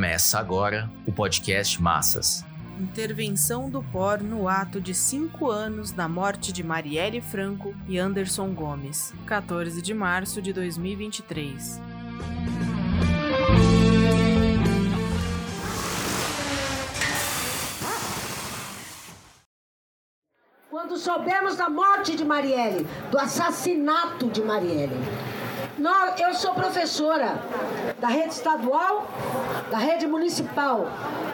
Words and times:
Começa 0.00 0.38
agora 0.38 0.90
o 1.06 1.12
podcast 1.12 1.82
Massas. 1.82 2.42
Intervenção 2.80 3.68
do 3.68 3.82
POR 3.82 4.22
no 4.22 4.48
ato 4.48 4.80
de 4.80 4.94
cinco 4.94 5.50
anos 5.50 5.92
da 5.92 6.08
morte 6.08 6.54
de 6.54 6.64
Marielle 6.64 7.20
Franco 7.20 7.74
e 7.86 7.98
Anderson 7.98 8.54
Gomes, 8.54 9.12
14 9.26 9.82
de 9.82 9.92
março 9.92 10.40
de 10.40 10.54
2023. 10.54 11.78
Quando 20.70 20.96
soubemos 20.96 21.56
da 21.56 21.68
morte 21.68 22.16
de 22.16 22.24
Marielle, 22.24 22.86
do 23.10 23.18
assassinato 23.18 24.30
de 24.30 24.40
Marielle, 24.40 24.96
eu 26.18 26.34
sou 26.34 26.52
professora 26.52 27.40
da 27.98 28.08
rede 28.08 28.34
estadual, 28.34 29.06
da 29.70 29.78
rede 29.78 30.06
municipal. 30.06 30.86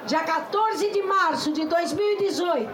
Dia 0.07 0.21
14 0.21 0.89
de 0.93 1.03
março 1.03 1.53
de 1.53 1.67
2018, 1.67 2.71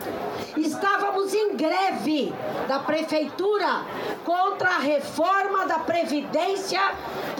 estávamos 0.58 1.32
em 1.32 1.56
greve 1.56 2.34
da 2.68 2.78
prefeitura 2.78 3.86
contra 4.22 4.68
a 4.68 4.78
reforma 4.78 5.64
da 5.64 5.78
Previdência 5.78 6.80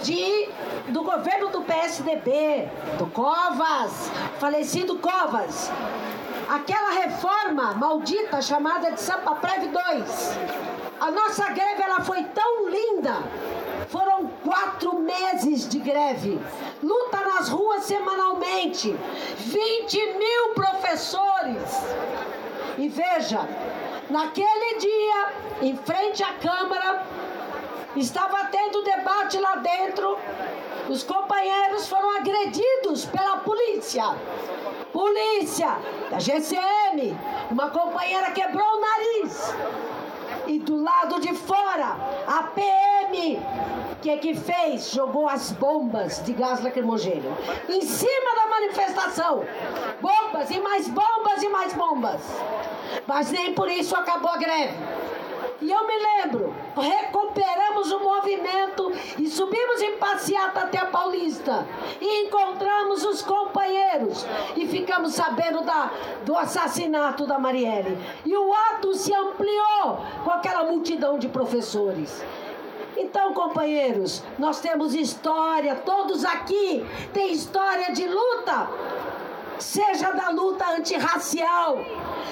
de, 0.03 0.49
do 0.89 1.03
governo 1.03 1.51
do 1.51 1.61
PSDB, 1.61 2.71
do 2.99 3.07
Covas, 3.09 4.11
falecido 4.39 4.99
Covas. 4.99 5.71
Aquela 6.49 6.93
reforma 6.93 7.75
maldita 7.75 8.41
chamada 8.41 8.93
de 8.93 9.01
Sampa 9.01 9.35
Prev 9.35 9.69
2. 9.69 10.39
A 11.01 11.11
nossa 11.11 11.51
greve 11.51 11.83
ela 11.83 12.01
foi 12.01 12.23
tão 12.25 12.69
linda 12.71 13.19
quatro 14.53 14.99
meses 14.99 15.67
de 15.67 15.79
greve. 15.79 16.39
Luta 16.83 17.17
nas 17.23 17.49
ruas 17.49 17.85
semanalmente. 17.85 18.95
20 19.39 19.97
mil 20.19 20.55
professores. 20.55 21.63
E 22.77 22.87
veja, 22.87 23.49
naquele 24.11 24.79
dia, 24.79 25.33
em 25.63 25.77
frente 25.79 26.23
à 26.23 26.35
Câmara, 26.35 27.07
estava 27.97 28.45
tendo 28.49 28.83
debate 28.83 29.39
lá 29.39 29.57
dentro. 29.57 30.19
Os 30.87 31.03
companheiros 31.03 31.89
foram 31.89 32.19
agredidos 32.19 33.07
pela 33.07 33.39
polícia. 33.39 34.05
Polícia 34.93 35.79
da 36.11 36.19
GCM. 36.19 37.17
Uma 37.51 37.71
companheira 37.71 38.31
quebrou 38.33 38.67
o 38.67 38.81
nariz. 38.81 39.55
E 40.47 40.59
do 40.59 40.83
lado 40.83 41.21
de 41.21 41.35
fora, 41.35 41.97
a 42.27 42.43
PM 42.55 43.41
que 44.03 44.11
é 44.11 44.17
que 44.17 44.35
fez? 44.35 44.91
Jogou 44.91 45.29
as 45.29 45.53
bombas 45.53 46.23
de 46.25 46.33
gás 46.33 46.61
lacrimogêneo 46.63 47.37
em 47.69 47.83
cima 47.83 48.35
da 48.35 48.47
manifestação. 48.49 49.45
Bombas 50.01 50.51
e 50.51 50.61
mais 50.61 50.89
bombas 50.89 51.43
e 51.43 51.49
mais 51.49 51.73
bombas. 51.73 52.21
Mas 53.07 53.31
nem 53.31 53.55
por 53.55 53.71
isso 53.71 53.95
acabou 53.95 54.31
a 54.31 54.37
greve. 54.37 54.77
E 55.63 55.71
eu 55.71 55.87
me 55.87 55.95
lembro, 55.97 56.53
recuperamos 56.77 57.93
o 57.93 58.01
movimento 58.01 58.93
e 59.17 59.29
subimos 59.29 59.81
em 59.81 59.97
passeata 59.97 60.61
até 60.61 60.79
a 60.79 60.87
Paulista. 60.87 61.65
E 62.01 62.27
encontramos 62.27 63.05
os 63.05 63.23
companheiros 63.23 64.27
e 64.57 64.67
ficamos 64.67 65.15
sabendo 65.15 65.63
da, 65.63 65.89
do 66.25 66.37
assassinato 66.37 67.27
da 67.27 67.39
Marielle. 67.39 67.97
E 68.27 68.37
o 68.37 68.53
ato 68.53 68.93
se 68.95 69.15
ampliou 69.15 70.05
com 70.25 70.31
aquela 70.31 70.65
multidão 70.65 71.17
de 71.17 71.29
professores. 71.29 72.25
Então, 72.97 73.33
companheiros, 73.33 74.23
nós 74.39 74.61
temos 74.61 74.95
história, 74.95 75.77
todos 75.77 76.25
aqui 76.25 76.85
têm 77.13 77.33
história 77.33 77.93
de 77.93 78.07
luta, 78.07 78.69
seja 79.61 80.11
da 80.11 80.29
luta 80.31 80.69
antirracial, 80.73 81.79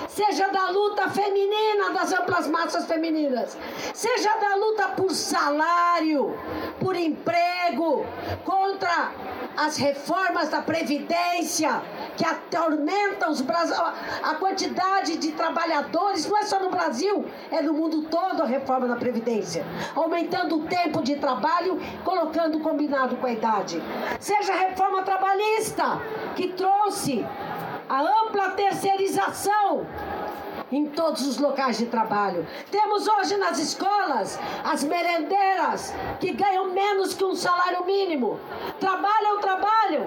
seja 0.08 0.48
da 0.48 0.70
luta 0.70 1.08
feminina, 1.08 1.90
das 1.90 2.12
amplas 2.12 2.46
massas 2.46 2.86
femininas, 2.86 3.56
seja 3.94 4.36
da 4.36 4.54
luta 4.56 4.88
por 4.88 5.10
salário, 5.10 6.38
por 6.78 6.96
emprego, 6.96 8.04
contra 8.44 9.12
as 9.56 9.76
reformas 9.76 10.48
da 10.48 10.62
Previdência, 10.62 11.82
que 12.16 12.24
atormentam 12.24 13.30
os, 13.30 13.42
a 14.22 14.34
quantidade 14.34 15.16
de 15.16 15.32
trabalhadores, 15.32 16.26
não 16.26 16.38
é 16.38 16.42
só 16.44 16.60
no 16.60 16.70
Brasil, 16.70 17.26
é 17.50 17.60
no 17.60 17.72
mundo 17.72 18.02
todo 18.02 18.42
a 18.42 18.46
reforma 18.46 18.86
da 18.86 18.96
Previdência, 18.96 19.64
aumentando 19.94 20.56
o 20.56 20.66
tempo 20.66 21.02
de 21.02 21.16
trabalho, 21.16 21.80
colocando 22.04 22.60
combinado 22.60 23.16
com 23.16 23.26
a 23.26 23.32
idade. 23.32 23.82
Seja 24.18 24.52
a 24.52 24.56
reforma 24.56 25.02
trabalhista, 25.02 26.00
que 26.36 26.48
trouxe 26.48 27.26
a 27.90 28.02
ampla 28.02 28.50
terceirização 28.50 29.84
em 30.70 30.86
todos 30.86 31.26
os 31.26 31.38
locais 31.38 31.76
de 31.76 31.86
trabalho. 31.86 32.46
Temos 32.70 33.08
hoje 33.08 33.36
nas 33.36 33.58
escolas 33.58 34.38
as 34.62 34.84
merendeiras 34.84 35.92
que 36.20 36.32
ganham 36.32 36.72
menos 36.72 37.14
que 37.14 37.24
um 37.24 37.34
salário 37.34 37.84
mínimo. 37.84 38.38
Trabalham, 38.78 39.40
trabalham. 39.40 40.06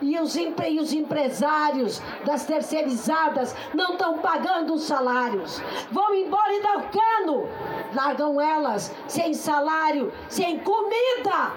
E 0.00 0.18
os, 0.18 0.34
e 0.36 0.80
os 0.80 0.92
empresários 0.94 2.00
das 2.24 2.46
terceirizadas 2.46 3.54
não 3.74 3.92
estão 3.92 4.18
pagando 4.18 4.74
os 4.74 4.84
salários. 4.84 5.60
Vão 5.90 6.14
embora 6.14 6.54
e 6.54 6.62
dão 6.62 6.82
cano. 6.82 7.48
Largam 7.94 8.40
elas 8.40 8.94
sem 9.06 9.34
salário, 9.34 10.12
sem 10.28 10.60
comida. 10.60 11.52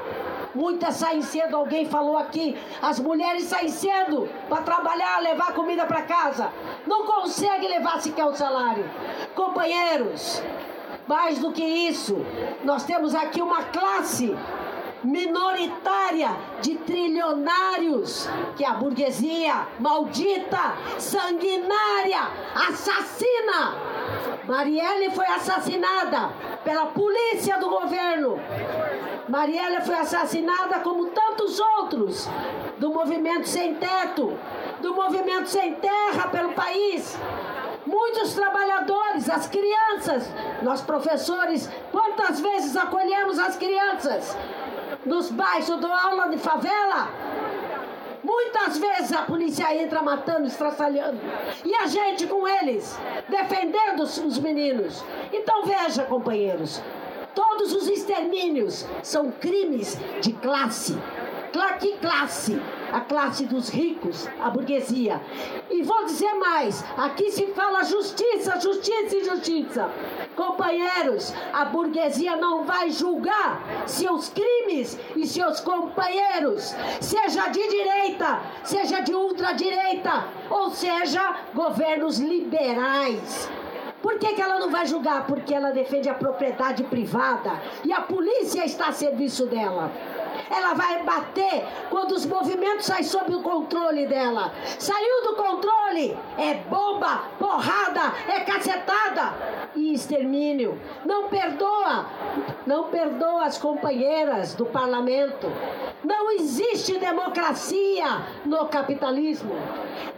Muitas 0.54 0.96
saem 0.96 1.22
cedo, 1.22 1.56
alguém 1.56 1.86
falou 1.86 2.18
aqui. 2.18 2.58
As 2.82 3.00
mulheres 3.00 3.44
saem 3.44 3.70
cedo 3.70 4.28
para 4.48 4.62
trabalhar, 4.64 5.20
levar 5.22 5.54
comida 5.54 5.86
para 5.86 6.02
casa. 6.04 6.52
Não 6.88 7.06
consegue 7.06 7.68
levar 7.68 8.02
sequer 8.02 8.26
o 8.26 8.36
salário. 8.36 8.90
Companheiros, 9.36 10.42
mais 11.08 11.40
do 11.40 11.52
que 11.52 11.64
isso, 11.64 12.18
nós 12.64 12.84
temos 12.84 13.14
aqui 13.14 13.42
uma 13.42 13.64
classe 13.64 14.36
minoritária 15.04 16.36
de 16.62 16.76
trilionários, 16.76 18.28
que 18.56 18.64
é 18.64 18.68
a 18.68 18.74
burguesia 18.74 19.68
maldita, 19.80 20.76
sanguinária, 20.98 22.30
assassina. 22.56 23.76
Marielle 24.46 25.12
foi 25.12 25.26
assassinada 25.26 26.30
pela 26.64 26.88
polícia 26.88 27.58
do 27.58 27.70
governo. 27.70 28.40
Marielle 29.28 29.82
foi 29.82 29.96
assassinada 29.96 30.80
como 30.80 31.08
tantos 31.08 31.60
outros 31.60 32.28
do 32.78 32.92
movimento 32.92 33.48
sem 33.48 33.76
teto, 33.76 34.38
do 34.82 34.94
movimento 34.94 35.48
sem 35.48 35.76
terra 35.76 36.28
pelo 36.30 36.54
país. 36.54 37.18
Muitos 37.86 38.34
trabalhadores, 38.34 39.30
as 39.30 39.48
crianças, 39.48 40.30
nós 40.62 40.82
professores, 40.82 41.70
quantas 41.92 42.40
vezes 42.40 42.76
acolhemos 42.76 43.40
as 43.40 43.56
crianças 43.56 44.36
nos 45.06 45.32
bairros, 45.32 45.68
dou 45.80 45.92
aula 45.92 46.30
de 46.30 46.38
favela. 46.38 47.10
Muitas 48.24 48.78
vezes 48.78 49.14
a 49.14 49.22
polícia 49.22 49.76
entra 49.76 50.02
matando, 50.02 50.48
estraçalhando. 50.48 51.20
E 51.64 51.74
a 51.76 51.88
gente 51.88 52.28
com 52.28 52.48
eles, 52.48 52.98
defendendo 53.30 54.04
os 54.04 54.38
meninos. 54.40 55.04
Então 55.32 55.64
veja, 55.64 56.04
companheiros, 56.04 56.82
todos 57.34 57.74
os 57.74 57.88
extermínios 57.88 58.86
são 59.02 59.32
crimes 59.32 59.98
de 60.22 60.34
classe. 60.34 60.98
Que 61.78 61.98
classe? 61.98 62.60
A 62.92 63.02
classe 63.02 63.46
dos 63.46 63.70
ricos, 63.70 64.28
a 64.42 64.50
burguesia. 64.50 65.22
E 65.70 65.84
vou 65.84 66.06
dizer 66.06 66.34
mais: 66.34 66.84
aqui 66.98 67.32
se 67.32 67.48
fala 67.48 67.84
justiça, 67.84 68.60
justiça 68.60 69.16
e 69.16 69.24
justiça. 69.24 69.90
Companheiros, 70.36 71.34
a 71.54 71.66
burguesia 71.66 72.36
não 72.36 72.66
vai 72.66 72.90
julgar 72.90 73.62
seus 73.86 74.30
crimes 74.30 74.98
e 75.16 75.28
seus 75.28 75.60
companheiros, 75.60 76.76
seja 77.00 77.48
de 77.50 77.68
direita, 77.70 78.42
seja 78.64 79.02
de 79.02 79.14
ultradireita, 79.14 80.28
ou 80.50 80.72
seja, 80.72 81.36
governos 81.54 82.20
liberais. 82.20 83.50
Por 84.02 84.18
que, 84.18 84.34
que 84.34 84.42
ela 84.42 84.60
não 84.60 84.70
vai 84.70 84.86
julgar? 84.86 85.28
Porque 85.28 85.54
ela 85.54 85.72
defende 85.72 86.08
a 86.08 86.14
propriedade 86.14 86.84
privada 86.84 87.52
e 87.84 87.92
a 87.92 88.02
polícia 88.02 88.66
está 88.66 88.88
a 88.88 88.92
serviço 88.94 89.46
dela. 89.46 89.92
Ela 90.50 90.74
vai 90.74 91.04
bater 91.04 91.66
quando 91.90 92.14
os 92.14 92.26
movimentos 92.26 92.86
saem 92.86 93.04
sob 93.04 93.34
o 93.36 93.42
controle 93.42 94.08
dela. 94.08 94.52
Saiu 94.78 95.24
do 95.24 95.36
controle, 95.36 96.18
é 96.38 96.56
bomba, 96.56 97.24
porrada, 97.38 98.14
é 98.28 98.40
cacetada 98.42 99.34
e 99.76 99.94
extermínio. 99.94 100.80
Não 101.06 101.30
perdoa, 101.30 102.08
não 102.66 102.86
perdoa 102.86 103.46
as 103.46 103.58
companheiras 103.58 104.54
do 104.56 104.66
parlamento. 104.66 105.52
Não 106.04 106.32
existe 106.32 106.98
democracia 106.98 108.22
no 108.46 108.66
capitalismo. 108.68 109.56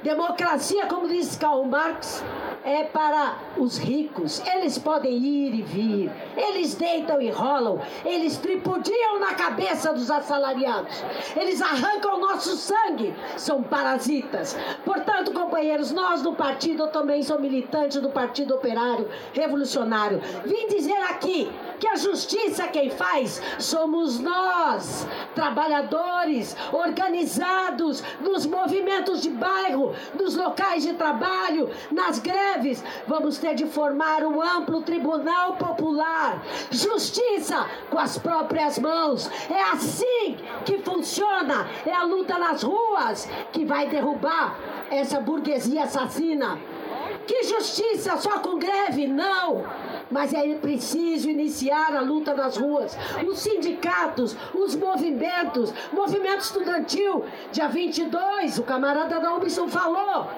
Democracia, 0.04 0.86
como 0.86 1.08
diz 1.08 1.36
Karl 1.36 1.64
Marx, 1.66 2.24
é 2.64 2.84
para 2.84 3.38
os 3.58 3.78
ricos. 3.78 4.42
Eles 4.46 4.78
podem 4.78 5.14
ir 5.14 5.54
e 5.56 5.62
vir, 5.62 6.12
eles 6.36 6.76
deitam 6.76 7.22
e 7.22 7.30
rolam, 7.30 7.80
eles 8.06 8.38
tripudiam 8.38 9.20
na 9.20 9.34
cabeça 9.34 9.94
dos 9.94 10.10
assalariados, 10.10 11.04
eles 11.36 11.62
arrancam 11.62 12.20
nosso 12.20 12.56
sangue, 12.56 13.14
são 13.38 13.64
parasitas. 13.64 14.58
Portanto, 14.86 15.34
companheiros, 15.34 15.92
nós 15.92 16.22
do 16.22 16.34
partido, 16.34 16.84
eu 16.84 16.88
também 16.88 17.24
sou 17.24 17.40
militante 17.40 18.00
do 18.00 18.10
Partido 18.10 18.56
Operário 18.56 19.08
Revolucionário, 19.34 20.22
vim 20.46 20.68
dizer 20.68 20.98
aqui 21.10 21.52
que 21.82 21.88
a 21.88 21.96
justiça 21.96 22.68
quem 22.68 22.92
faz 22.92 23.42
somos 23.58 24.20
nós, 24.20 25.08
trabalhadores 25.34 26.56
organizados 26.72 28.04
nos 28.20 28.46
movimentos 28.46 29.20
de 29.20 29.32
bairro, 29.32 29.96
nos 30.14 30.36
locais 30.36 30.84
de 30.84 30.94
trabalho, 30.94 31.72
nas 31.92 32.20
greves. 32.20 32.84
Vamos 33.08 33.40
ter 33.40 33.56
de 33.56 33.66
formar 33.66 34.24
um 34.24 34.40
amplo 34.40 34.84
tribunal 34.84 35.56
popular, 35.56 36.44
justiça 36.70 37.68
com 37.90 37.98
as 37.98 38.16
próprias 38.16 38.78
mãos. 38.78 39.28
É 39.50 39.62
assim 39.74 40.38
que 40.64 40.78
funciona. 40.78 41.68
É 41.84 41.94
a 41.94 42.04
luta 42.04 42.38
nas 42.38 42.62
ruas 42.62 43.28
que 43.52 43.66
vai 43.66 43.88
derrubar 43.88 44.56
essa 44.92 45.20
burguesia 45.20 45.86
assassina. 45.86 46.60
Que 47.26 47.44
justiça 47.44 48.18
só 48.18 48.40
com 48.40 48.60
greve? 48.60 49.08
Não! 49.08 49.66
Mas 50.12 50.34
é 50.34 50.56
preciso 50.56 51.30
iniciar 51.30 51.96
a 51.96 52.02
luta 52.02 52.34
nas 52.34 52.58
ruas. 52.58 52.98
Os 53.26 53.40
sindicatos, 53.40 54.36
os 54.54 54.76
movimentos, 54.76 55.74
movimento 55.92 56.42
estudantil. 56.42 57.26
Dia 57.52 57.68
22, 57.68 58.60
o 58.60 58.64
camarada 58.64 59.20
da 59.20 59.36
Ubson 59.36 59.68
falou. 59.68 60.30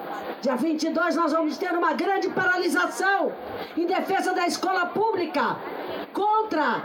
Dia 0.42 0.56
22 0.56 1.16
nós 1.16 1.32
vamos 1.32 1.58
ter 1.58 1.72
uma 1.72 1.94
grande 1.94 2.30
paralisação 2.30 3.32
em 3.76 3.86
defesa 3.86 4.34
da 4.34 4.46
escola 4.46 4.88
pública 4.88 5.58
contra 6.14 6.84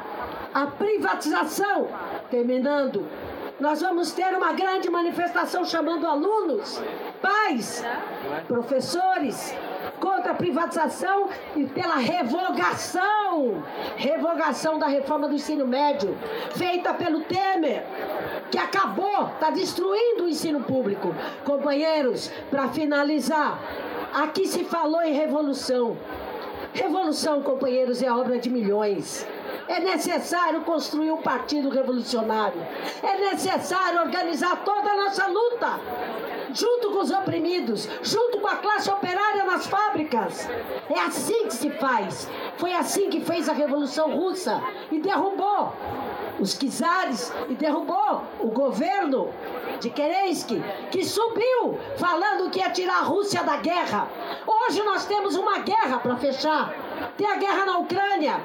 a 0.54 0.66
privatização. 0.66 1.88
Terminando, 2.30 3.06
nós 3.60 3.80
vamos 3.80 4.12
ter 4.12 4.32
uma 4.34 4.52
grande 4.52 4.88
manifestação 4.88 5.64
chamando 5.64 6.06
alunos, 6.06 6.80
pais, 7.20 7.84
professores, 8.46 9.54
privatização 10.38 11.28
e 11.54 11.64
pela 11.66 11.96
revogação 11.96 13.62
revogação 13.96 14.78
da 14.78 14.86
reforma 14.86 15.28
do 15.28 15.34
ensino 15.34 15.66
médio 15.66 16.16
feita 16.54 16.94
pelo 16.94 17.20
Temer 17.22 17.84
que 18.50 18.58
acabou, 18.58 19.30
está 19.34 19.50
destruindo 19.50 20.24
o 20.24 20.28
ensino 20.28 20.60
público. 20.60 21.14
Companheiros, 21.44 22.30
para 22.50 22.68
finalizar, 22.68 23.60
aqui 24.14 24.46
se 24.46 24.64
falou 24.64 25.02
em 25.02 25.12
revolução. 25.12 25.96
Revolução, 26.72 27.42
companheiros, 27.42 28.02
é 28.02 28.10
obra 28.10 28.38
de 28.38 28.50
milhões. 28.50 29.26
É 29.66 29.80
necessário 29.80 30.62
construir 30.62 31.10
um 31.10 31.18
partido 31.18 31.68
revolucionário. 31.68 32.60
É 33.02 33.30
necessário 33.30 34.00
organizar 34.00 34.64
toda 34.64 34.90
a 34.90 34.96
nossa 34.96 35.26
luta 35.26 35.80
junto 36.58 36.90
com 36.90 36.98
os 36.98 37.10
oprimidos, 37.10 37.88
junto 38.02 38.40
com 38.40 38.48
a 38.48 38.56
classe 38.56 38.90
operária 38.90 39.44
nas 39.44 39.66
fábricas. 39.66 40.48
É 40.90 40.98
assim 40.98 41.46
que 41.46 41.54
se 41.54 41.70
faz. 41.70 42.28
Foi 42.56 42.74
assim 42.74 43.08
que 43.08 43.20
fez 43.20 43.48
a 43.48 43.52
Revolução 43.52 44.10
Russa 44.10 44.60
e 44.90 44.98
derrubou 44.98 45.72
os 46.40 46.56
czares 46.56 47.32
e 47.48 47.54
derrubou 47.54 48.22
o 48.40 48.48
governo 48.48 49.28
de 49.80 49.90
Kerensky, 49.90 50.62
que 50.90 51.04
subiu 51.04 51.78
falando 51.96 52.50
que 52.50 52.58
ia 52.58 52.70
tirar 52.70 52.98
a 52.98 53.04
Rússia 53.04 53.42
da 53.42 53.56
guerra. 53.56 54.08
Hoje 54.46 54.82
nós 54.82 55.06
temos 55.06 55.36
uma 55.36 55.58
guerra 55.58 55.98
para 55.98 56.16
fechar. 56.16 56.74
Tem 57.16 57.26
a 57.26 57.36
guerra 57.36 57.66
na 57.66 57.78
Ucrânia, 57.78 58.40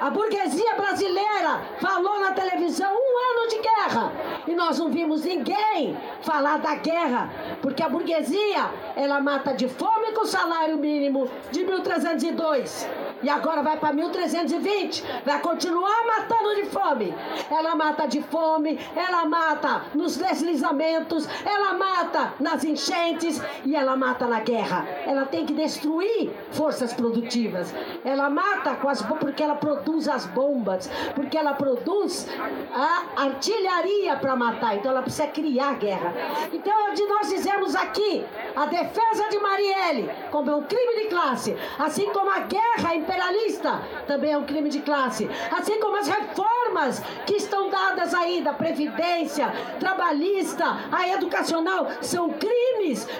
a 0.00 0.08
burguesia 0.08 0.74
brasileira 0.76 1.60
falou 1.80 2.18
na 2.18 2.32
televisão 2.32 2.90
um 2.90 3.40
ano 3.40 3.48
de 3.50 3.58
guerra. 3.58 4.12
E 4.48 4.54
nós 4.54 4.78
não 4.78 4.88
vimos 4.88 5.24
ninguém 5.24 5.96
falar 6.22 6.58
da 6.58 6.74
guerra, 6.76 7.30
porque 7.60 7.82
a 7.82 7.88
burguesia 7.88 8.70
ela 8.96 9.20
mata 9.20 9.52
de 9.52 9.68
fome 9.68 10.12
com 10.12 10.24
salário 10.24 10.78
mínimo 10.78 11.28
de 11.52 11.64
1302 11.64 12.88
e 13.22 13.28
agora 13.28 13.62
vai 13.62 13.76
para 13.76 13.92
1320, 13.92 15.04
vai 15.24 15.40
continuar 15.40 16.06
matando 16.06 16.54
de 16.56 16.66
fome. 16.66 17.14
Ela 17.50 17.74
mata 17.74 18.06
de 18.06 18.22
fome, 18.22 18.78
ela 18.96 19.24
mata 19.26 19.82
nos 19.94 20.16
deslizamentos, 20.16 21.28
ela 21.44 21.74
mata 21.74 22.34
nas 22.40 22.64
enchentes 22.64 23.40
e 23.64 23.76
ela 23.76 23.96
mata 23.96 24.26
na 24.26 24.40
guerra. 24.40 24.86
Ela 25.06 25.26
tem 25.26 25.44
que 25.44 25.52
destruir 25.52 26.30
forças 26.50 26.92
produtivas. 26.92 27.74
Ela 28.04 28.30
mata 28.30 28.76
com 28.76 28.88
as 28.88 29.02
porque 29.02 29.42
ela 29.42 29.56
produz 29.56 30.08
as 30.08 30.26
bombas, 30.26 30.90
porque 31.14 31.36
ela 31.36 31.54
produz 31.54 32.26
a 32.72 33.22
artilharia 33.24 34.16
para 34.16 34.36
matar. 34.36 34.76
Então 34.76 34.90
ela 34.90 35.02
precisa 35.02 35.26
criar 35.26 35.74
guerra. 35.74 36.14
Então, 36.52 36.94
de 36.94 37.04
nós 37.06 37.28
dizemos 37.28 37.74
aqui, 37.74 38.24
a 38.54 38.66
defesa 38.66 39.28
de 39.28 39.38
Marielle 39.38 40.10
como 40.30 40.50
é 40.50 40.54
um 40.54 40.62
crime 40.62 41.02
de 41.02 41.08
classe, 41.08 41.56
assim 41.78 42.06
como 42.12 42.19
a 42.30 42.40
guerra 42.40 42.94
imperialista. 42.94 43.82
Também 44.06 44.32
é 44.32 44.38
um 44.38 44.44
crime 44.44 44.68
de 44.68 44.80
classe, 44.80 45.28
assim 45.50 45.80
como 45.80 45.96
as 45.96 46.08
reformas 46.08 47.00
que 47.26 47.36
estão 47.36 47.68
dadas 47.68 48.14
aí 48.14 48.40
da 48.40 48.52
previdência, 48.52 49.52
trabalhista, 49.78 50.64
a 50.90 51.08
educacional 51.08 51.88
são 52.00 52.30
crimes 52.30 52.49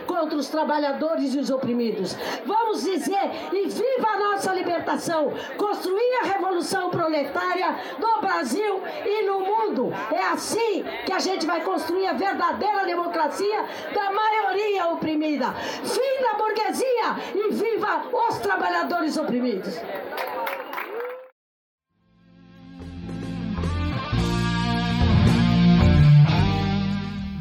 contra 0.06 0.38
os 0.38 0.48
trabalhadores 0.48 1.34
e 1.34 1.38
os 1.38 1.50
oprimidos. 1.50 2.16
Vamos 2.46 2.82
dizer 2.82 3.30
e 3.52 3.68
viva 3.68 4.08
a 4.08 4.18
nossa 4.18 4.52
libertação, 4.54 5.32
construir 5.56 6.18
a 6.22 6.26
revolução 6.26 6.88
proletária 6.90 7.76
no 7.98 8.20
Brasil 8.20 8.80
e 9.04 9.22
no 9.26 9.40
mundo. 9.40 9.92
É 10.10 10.22
assim 10.28 10.84
que 11.04 11.12
a 11.12 11.18
gente 11.18 11.46
vai 11.46 11.60
construir 11.62 12.06
a 12.06 12.14
verdadeira 12.14 12.86
democracia 12.86 13.64
da 13.94 14.10
maioria 14.10 14.88
oprimida. 14.88 15.52
Fim 15.52 16.22
da 16.22 16.34
burguesia 16.34 17.16
e 17.34 17.52
viva 17.52 18.02
os 18.12 18.38
trabalhadores 18.38 19.16
oprimidos. 19.18 19.74